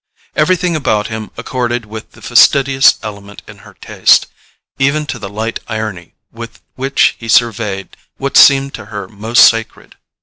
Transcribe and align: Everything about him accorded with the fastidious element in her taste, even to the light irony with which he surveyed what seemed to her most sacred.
Everything 0.35 0.75
about 0.75 1.09
him 1.09 1.29
accorded 1.37 1.85
with 1.85 2.13
the 2.13 2.23
fastidious 2.23 2.97
element 3.03 3.43
in 3.47 3.59
her 3.59 3.75
taste, 3.75 4.25
even 4.79 5.05
to 5.05 5.19
the 5.19 5.29
light 5.29 5.59
irony 5.67 6.15
with 6.31 6.59
which 6.73 7.15
he 7.19 7.27
surveyed 7.27 7.95
what 8.17 8.35
seemed 8.35 8.73
to 8.73 8.85
her 8.85 9.07
most 9.07 9.47
sacred. 9.47 9.97